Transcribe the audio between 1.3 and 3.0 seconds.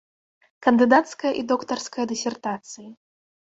і доктарская дысертацыі.